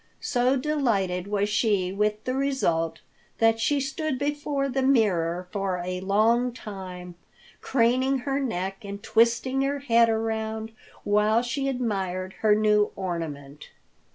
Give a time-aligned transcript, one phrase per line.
[0.19, 3.01] So delighted was she with the result
[3.37, 7.13] that she stood before the mirror for a long time,
[7.61, 10.71] craning her neck and twisting her head around
[11.03, 13.69] while she admired her new ornament.